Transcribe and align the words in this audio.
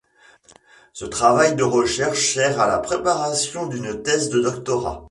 Ce 0.93 1.05
travail 1.05 1.53
de 1.55 1.61
recherche 1.63 2.33
sert 2.33 2.59
à 2.59 2.65
la 2.65 2.79
préparation 2.79 3.67
d'une 3.67 4.01
thèse 4.01 4.29
de 4.29 4.39
doctorat. 4.41 4.99